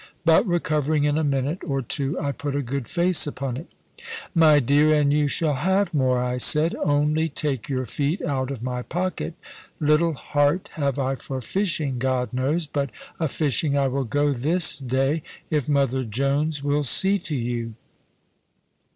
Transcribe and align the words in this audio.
But, 0.25 0.47
recovering 0.47 1.03
in 1.03 1.15
a 1.15 1.23
minute 1.23 1.59
or 1.63 1.83
two, 1.83 2.19
I 2.19 2.31
put 2.31 2.55
a 2.55 2.63
good 2.63 2.87
face 2.87 3.27
upon 3.27 3.55
it. 3.55 3.67
"My 4.33 4.59
dear, 4.59 4.91
and 4.95 5.13
you 5.13 5.27
shall 5.27 5.53
have 5.53 5.93
more," 5.93 6.23
I 6.23 6.39
said; 6.39 6.73
"only 6.83 7.29
take 7.29 7.69
your 7.69 7.85
feet 7.85 8.19
out 8.23 8.49
of 8.49 8.63
my 8.63 8.81
pocket. 8.81 9.35
Little 9.79 10.13
heart 10.15 10.71
have 10.73 10.97
I 10.97 11.13
for 11.13 11.39
fishing, 11.39 11.99
God 11.99 12.33
knows; 12.33 12.65
but 12.65 12.89
a 13.19 13.27
fishing 13.27 13.77
I 13.77 13.89
will 13.89 14.05
go 14.05 14.33
this 14.33 14.79
day, 14.79 15.21
if 15.51 15.69
mother 15.69 16.03
Jones 16.03 16.63
will 16.63 16.83
see 16.83 17.19
to 17.19 17.35
you." 17.35 17.75